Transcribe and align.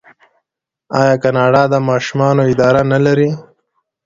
آیا 1.01 1.15
کاناډا 1.23 1.63
د 1.73 1.75
ماشومانو 1.89 2.41
اداره 2.51 2.81
نلري؟ 2.91 3.29